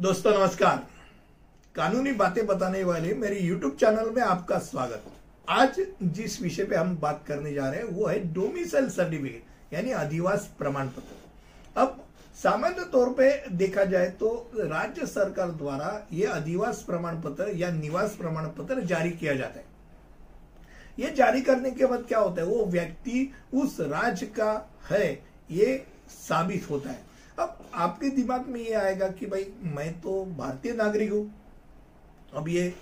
दोस्तों, 0.00 0.32
नमस्कार। 0.32 0.76
कानूनी 1.74 2.10
बातें 2.12 2.46
बताने 2.46 2.82
वाले 2.84 3.12
मेरे 3.14 3.40
YouTube 3.40 3.78
चैनल 3.80 4.10
में 4.10 4.20
आपका 4.22 4.58
स्वागत। 4.58 5.04
आज 5.48 5.80
जिस 6.02 6.40
विषय 6.42 6.64
पे 6.64 6.76
हम 6.76 6.96
बात 6.96 7.22
करने 7.26 7.52
जा 7.52 7.68
रहे 7.70 7.80
हैं, 7.80 7.86
वो 7.86 8.06
है 8.06 8.18
डोमिसाइल 8.34 8.88
सर्टिफिकेट 8.90 9.72
यानी 9.74 9.90
अधिवास 9.92 10.50
प्रमाण 10.58 10.88
पत्र 10.88 11.80
अब 11.80 12.04
सामान्य 12.42 12.84
तौर 12.92 13.12
पे 13.12 13.30
देखा 13.52 13.84
जाए 13.84 14.10
तो 14.10 14.50
राज्य 14.56 15.06
सरकार 15.06 15.50
द्वारा 15.52 16.06
ये 16.12 16.26
अधिवास 16.26 16.82
प्रमाण 16.82 17.20
पत्र 17.22 17.56
या 17.56 17.70
निवास 17.72 18.16
प्रमाण 18.16 18.48
पत्र 18.52 18.80
जारी 18.84 19.10
किया 19.12 19.34
जाता 19.34 19.60
है। 19.60 19.64
ये 20.98 21.14
जारी 21.14 21.42
करने 21.42 21.70
के 21.70 21.86
बाद 21.86 22.04
क्या 22.08 22.18
होता 22.18 22.42
है? 22.42 22.46
वो 22.46 22.64
व्यक्ति 22.66 23.32
उस 23.54 23.80
राज्य 23.80 24.26
का 24.28 24.70
है, 24.90 25.12
ये 25.50 25.84
साबित 26.10 26.70
होता 26.70 26.90
है। 26.90 27.04
अब 27.38 27.58
आपके 27.74 28.08
दिमाग 28.10 28.46
में 28.48 28.60
ये 28.60 28.74
आएगा 28.74 29.08
कि 29.08 29.26
भाई, 29.26 29.46
मैं 29.64 29.92
तो 30.00 30.24
भारतीय 30.38 30.72
नागरिक 30.74 31.10
हूँ। 31.12 31.30
अब 32.34 32.48
ये 32.48 32.72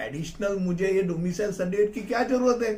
एडिशनल 0.00 0.56
मुझे 0.58 0.88
ये 0.88 1.02
डोमिसाइल 1.02 1.52
सर्टिफिकेट 1.52 1.94
की 1.94 2.00
क्या 2.02 2.22
ज़रूरत 2.24 2.62
है? 2.62 2.74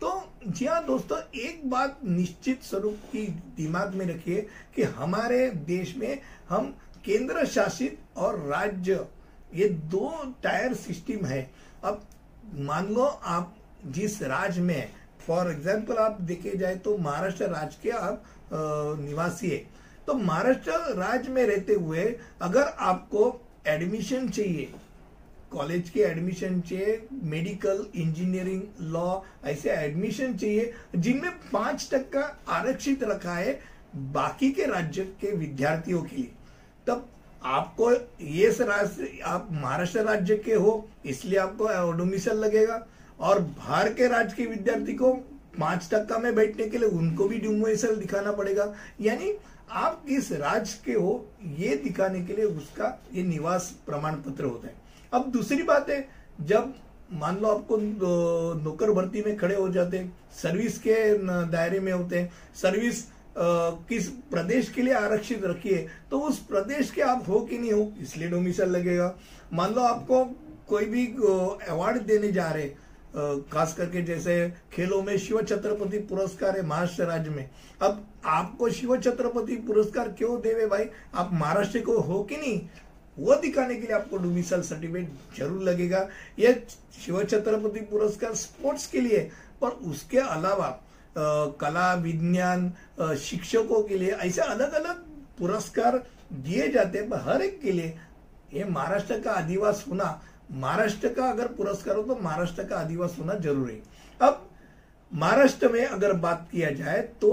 तो 0.00 0.10
जी 0.46 0.66
हाँ 0.66 0.84
दोस्तों, 0.86 1.18
एक 1.36 1.68
बात 1.70 1.98
निश्चित 2.04 2.62
स्वरूप 2.62 2.98
की 3.12 3.26
दिमाग 3.56 3.94
में 3.94 4.04
रखिए 4.06 4.46
कि 4.76 4.82
हमारे 4.82 5.48
देश 5.66 5.94
में 5.96 6.20
हम 6.48 6.74
केंद्र 7.04 7.44
शासित 7.46 7.98
और 8.16 8.38
राज्य, 8.48 9.06
ये 9.54 9.68
दो 9.68 10.12
टायर 10.42 10.74
सिस्टम 10.76 11.24
है। 11.26 11.48
अब 11.84 12.06
मान 12.58 12.92
लो 12.94 13.04
आप 13.04 13.54
जिस 13.86 14.22
राज्य 14.22 14.60
में 14.60 14.90
फॉर 15.26 15.50
एग्ज़ाम्पल 15.50 15.96
आप 15.98 16.20
देखे 16.22 16.56
जाए 16.58 16.76
तो 16.76 16.96
महाराष्ट्र 16.98 17.48
राज्य 17.48 17.78
के 17.82 17.90
आप 17.90 18.22
निवासी 19.00 19.50
है। 19.50 19.62
तो 20.08 20.14
महाराष्ट्र 20.14 20.72
राज्य 20.96 21.32
में 21.32 21.44
रहते 21.46 21.74
हुए 21.76 22.02
अगर 22.42 22.74
आपको 22.80 23.24
एडमिशन 23.68 24.28
चाहिए 24.28 24.68
कॉलेज 25.52 25.88
के 25.90 26.00
एडमिशन 26.02 26.60
चाहिए 26.60 27.00
मेडिकल 27.24 27.84
इंजीनियरिंग 27.94 28.62
लॉ 28.92 29.20
ऐसे 29.44 29.70
एडमिशन 29.70 30.36
चाहिए, 30.36 30.72
जिनमें 30.96 31.30
पाँच 31.52 31.88
टक्का 31.92 32.20
आरक्षित 32.50 33.02
रखा 33.02 33.34
है 33.34 33.58
बाकी 34.14 34.50
के 34.52 34.66
राज्य 34.66 35.02
के 35.20 35.34
विद्यार्थियों 35.36 36.02
के 36.02 36.16
लिए, 36.16 36.30
तब 36.86 37.06
आपको 37.46 37.90
ये 38.22 38.50
आप 39.22 39.48
महाराष्ट्र 39.52 40.04
राज्य 40.04 40.36
के 40.38 40.54
हो, 40.54 40.88
इसलिए 41.06 41.38
आपको 41.38 41.92
डोमिसल 41.98 42.38
लगेगा। 42.38 42.86
और 43.20 43.38
बाहर 43.40 43.92
के 43.92 44.08
राज्य 44.08 44.36
के 44.36 44.46
विद्यार्थी 44.46 44.94
को 44.94 45.12
पाँच 45.58 45.88
टक्का 45.92 46.18
में 46.18 46.34
बैठने 46.34 46.68
के 46.68 46.78
लिए 46.78 46.88
उनको 46.90 47.28
भी 47.28 47.38
डोमिसल 47.38 47.96
दिखाना 47.96 48.32
पड़ेगा। 48.32 48.72
यानी 49.00 49.32
आप 49.70 50.02
किस 50.08 50.30
राज्य 50.32 50.78
के 50.84 50.92
हो, 50.92 51.26
ये 51.58 51.76
दिखाने 51.76 52.20
के 52.24 52.36
लिए 52.36 52.44
उसका 52.46 52.98
ये 53.14 53.22
निवास 53.24 53.70
प्रमाण 53.86 54.14
पत्र 54.22 54.44
होता 54.44 54.68
है। 54.68 54.74
अब 55.12 55.30
दूसरी 55.32 55.62
बात 55.62 55.90
है, 55.90 56.08
जब 56.40 56.74
मान 57.12 57.38
लो 57.38 57.48
आपको 57.48 57.76
नौकर 58.64 58.90
भर्ती 58.92 59.22
में 59.22 59.36
खड़े 59.36 59.54
हो 59.54 59.68
जाते 59.68 59.98
हैं, 59.98 60.12
सर्विस 60.32 60.78
के 60.78 60.96
दायरे 61.46 61.80
में 61.80 61.92
होते 61.92 62.18
हैं, 62.18 62.32
सर्विस 62.56 63.04
किस 63.88 64.08
प्रदेश 64.30 64.68
के 64.68 64.82
लिए 64.82 64.94
आरक्षित 64.94 65.44
रखिए 65.44 65.86
तो 66.10 66.20
उस 66.20 66.38
प्रदेश 66.44 66.90
के 66.90 67.02
आप 67.02 67.24
हो 67.28 67.40
कि 67.40 67.58
नहीं 67.58 67.72
हो, 67.72 67.92
इसलिए 68.00 68.28
डोमिसल 68.28 68.70
लगेगा। 68.70 69.14
मान 69.52 69.74
लो 69.74 69.82
आपको 69.82 70.24
कोई 70.68 70.84
भी 70.84 71.06
अवार्ड 71.68 72.02
देने 72.02 72.32
जा 72.32 72.50
रहे 72.50 72.68
खास 73.52 73.74
करके 73.74 74.02
जैसे 74.02 74.34
खेलों 74.72 75.02
में 75.02 75.16
शिव 75.18 75.40
छत्रपति 75.42 75.98
पुरस्कार 76.08 76.56
है 76.56 76.66
महाराष्ट्र 76.66 77.04
राज्य 77.04 77.30
में। 77.30 77.48
अब 77.82 78.04
आपको 78.26 78.68
शिव 78.70 78.96
छत्रपति 78.96 79.56
पुरस्कार 79.66 80.08
क्यों 80.08 80.40
देवे 80.40 80.66
भाई? 80.66 80.84
आप 81.14 81.30
महाराष्ट्र 81.32 81.80
को 81.80 81.98
हो 82.00 82.22
कि 82.22 82.36
नहीं, 82.36 82.60
वो 83.16 83.34
दिखाने 83.36 83.74
के 83.74 83.80
लिए 83.80 83.96
आपको 83.96 84.16
डोमिसाइल 84.16 84.62
सर्टिफिकेट 84.62 85.38
ज़रूर 85.38 85.62
लगेगा। 85.62 86.06
यह 86.38 86.62
शिव 87.04 87.22
छत्रपति 87.24 87.80
पुरस्कार 87.82 88.34
स्पोर्ट्स 88.36 88.86
के 88.86 89.00
लिए, 89.00 89.18
पर 89.62 89.68
उसके 89.90 90.18
अलावा 90.18 90.68
कला, 91.60 91.92
विज्ञान 91.94 92.72
शिक्षकों 93.18 93.82
के 93.82 93.98
लिए 93.98 94.10
ऐसे 94.12 94.40
अलग 94.42 94.72
अलग 94.74 95.04
पुरस्कार 95.38 96.02
दिए 96.34 96.68
जाते 96.68 96.98
हैं। 96.98 97.08
पर 97.10 97.20
हर 97.22 97.42
एक 97.42 97.60
के 97.60 97.72
लिए, 97.72 97.94
ये 98.54 98.64
महाराष्ट्र 98.64 99.20
का 99.20 99.32
आदिवास 99.32 99.84
होना 99.90 100.20
महाराष्ट्र 100.50 101.08
का 101.08 101.30
अगर 101.30 101.46
पुरस्कार 101.54 101.96
हो 101.96 102.02
तो 102.02 102.16
महाराष्ट्र 102.16 102.64
का 102.64 102.76
आदिवास 102.76 103.16
होना 103.18 103.34
ज़रूरी 103.36 103.80
अब, 104.20 104.48
महाराष्ट्र 105.12 105.68
में 105.68 105.84
अगर 105.84 106.12
बात 106.18 106.48
किया 106.52 106.70
जाए 106.72 107.00
तो 107.20 107.30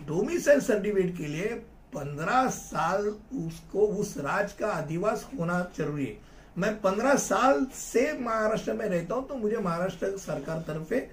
डोमिसाइल 0.00 0.60
सर्टिफिकेट 0.60 1.16
के 1.16 1.26
लिए 1.26 1.48
पंद्रह 1.94 2.48
साल 2.50 3.06
उसको, 3.06 3.80
उस 3.80 4.16
राज्य 4.18 4.54
का 4.60 4.68
आदिवास 4.68 5.26
होना 5.38 5.60
ज़रूरी 5.76 6.06
है। 6.06 6.16
मैं 6.56 6.74
पंद्रह 6.80 7.14
साल 7.16 7.66
से 7.74 8.12
महाराष्ट्र 8.18 8.72
में 8.72 8.86
रहता 8.86 9.14
हूँ 9.14 9.26
तो 9.28 9.34
मुझे 9.34 9.56
महाराष्ट्र 9.58 10.16
सरकार 10.18 10.64
तरफ़ 10.68 10.88
से 10.88 11.08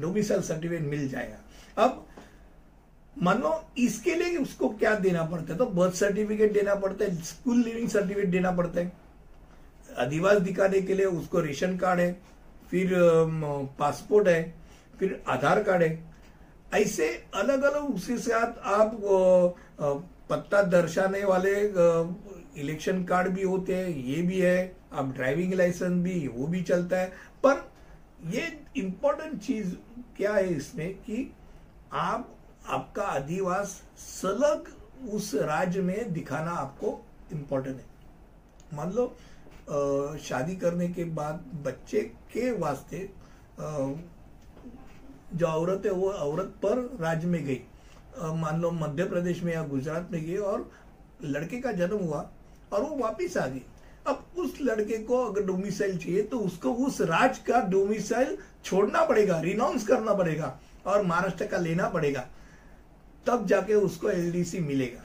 डोमिसाइल 0.00 0.42
सर्टिफिकेट 0.42 0.86
मिल 0.86 1.08
जाएगा। 1.08 1.84
अब, 1.84 2.06
मानो 3.16 3.52
इसके 3.78 4.14
लिए 4.14 4.36
उसको 4.38 4.68
क्या 4.70 4.94
देना 4.96 5.22
पड़ता 5.24 5.52
है? 5.52 5.58
तो 5.58 5.66
बर्थ 5.66 5.94
सर्टिफिकेट 5.94 6.52
देना 6.52 6.74
पड़ता 6.74 7.04
है, 7.04 7.22
स्कूल 7.22 7.56
लिविंग 7.58 7.88
सर्टिफिकेट 7.88 8.30
देना 8.30 8.50
पड़ता 8.52 8.80
है। 8.80 8.92
अधिवास 9.96 10.40
दिखाने 10.40 10.80
के 10.80 10.94
लिए 10.94 11.06
उसको 11.06 11.40
रेशन 11.40 11.76
कार्ड 11.78 12.00
है, 12.00 12.12
फिर 12.70 12.90
पासपोर्ट 13.78 14.28
है, 14.28 14.42
फिर 14.98 15.22
आधार 15.28 15.62
कार्ड 15.62 15.82
है। 15.82 15.98
ऐसे 16.74 17.08
अलग 17.34 17.62
अलग 17.62 17.94
उसके 17.94 18.16
साथ 18.18 18.58
आप 18.70 19.00
पत्ता 20.30 20.62
दर्शाने 20.64 21.24
वाले 21.24 21.54
इलेक्शन 22.60 23.02
कार्ड 23.04 23.28
भी 23.28 23.42
होते 23.42 23.74
हैं, 23.74 23.88
ये 23.88 24.22
भी 24.22 24.40
है, 24.40 24.76
आप 24.92 25.12
ड्राइविंग 25.14 25.54
लाइसेंस 25.54 26.02
भी, 26.04 26.26
वो 26.28 26.46
भी 26.46 26.62
चलता 26.62 26.98
है। 26.98 27.12
पर 27.44 27.68
ये 28.30 28.46
इम्पोर्टेंट 28.76 29.40
चीज़ 29.42 29.74
क्या 30.16 30.34
है 30.34 30.54
इसमें 30.54 30.92
कि 30.96 31.32
आप, 31.92 32.28
आपका 32.66 33.02
आदिवास 33.04 33.82
सलग 33.98 34.68
उस 35.12 35.34
राज्य 35.34 35.80
में 35.82 36.12
दिखाना 36.12 36.50
आपको 36.52 36.98
इम्पोर्टेंट 37.32 37.76
है। 37.76 38.76
मान 38.76 38.92
लो 38.92 39.14
शादी 40.20 40.56
करने 40.56 40.88
के 40.88 41.04
बाद 41.14 41.44
बच्चे 41.64 42.00
के 42.32 42.50
वास्ते 42.52 43.08
जो 45.34 45.46
औरत 45.46 45.82
है 45.86 45.92
वो 45.92 46.08
औरत 46.10 46.54
पर 46.62 46.78
राज्य 47.00 47.28
में 47.28 47.44
गई। 47.44 47.60
मान 48.36 48.60
लो 48.60 48.70
मध्य 48.70 49.04
प्रदेश 49.04 49.42
में 49.42 49.52
या 49.52 49.62
गुजरात 49.64 50.08
में 50.12 50.24
गई 50.24 50.36
और 50.36 50.70
लड़के 51.24 51.60
का 51.60 51.72
जन्म 51.72 51.98
हुआ 51.98 52.28
और 52.72 52.82
वो 52.82 52.96
वापिस 52.96 53.36
आ 53.36 53.46
गई। 53.46 53.62
अब 54.06 54.24
उस 54.38 54.58
लड़के 54.62 54.98
को 54.98 55.24
अगर 55.24 55.42
डोमिसाइल 55.46 55.96
चाहिए 55.98 56.22
तो 56.22 56.38
उसको 56.40 56.72
उस 56.86 57.00
राज्य 57.02 57.42
का 57.46 57.60
डोमिसाइल 57.68 58.36
छोड़ना 58.64 59.04
पड़ेगा 59.04 59.40
रिनाउंस 59.40 59.86
करना 59.86 60.14
पड़ेगा 60.14 60.58
और 60.86 61.02
महाराष्ट्र 61.06 61.46
का 61.46 61.58
लेना 61.58 61.88
पड़ेगा। 61.88 62.26
तब 63.26 63.46
जाके 63.46 63.74
उसको 63.76 64.10
एलडीसी 64.10 64.58
मिलेगा। 64.60 65.02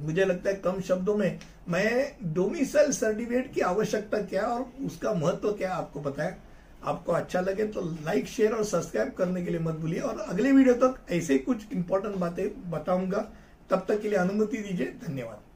मुझे 0.00 0.24
लगता 0.24 0.50
है 0.50 0.56
कम 0.56 0.80
शब्दों 0.80 1.16
में 1.16 1.38
मैं 1.68 2.16
डोमिसल 2.34 2.90
सर्टिफिकेट 2.92 3.52
की 3.54 3.60
आवश्यकता 3.60 4.18
क्या 4.24 4.42
और 4.42 4.86
उसका 4.86 5.12
महत्व 5.14 5.52
क्या 5.52 5.72
आपको 5.74 6.00
बताया 6.00 6.36
आपको 6.84 7.12
अच्छा 7.12 7.40
लगे 7.40 7.66
तो 7.66 7.80
लाइक 8.04 8.26
शेयर 8.28 8.52
और 8.52 8.64
सब्सक्राइब 8.64 9.12
करने 9.12 9.44
के 9.44 9.50
लिए 9.50 9.60
मत 9.60 9.74
भूलिए 9.74 10.00
और 10.00 10.18
अगले 10.20 10.52
वीडियो 10.52 10.74
तक 10.76 11.12
ऐसे 11.12 11.38
कुछ 11.38 11.72
इंपॉर्टेंट 11.72 12.16
बातें 12.16 12.70
बताऊँगा। 12.70 13.28
तब 13.70 13.84
तक 13.88 14.00
के 14.02 14.08
लिए 14.08 14.18
अनुमति 14.18 14.56
दीजिए। 14.58 14.86
धन्यवाद। 15.06 15.49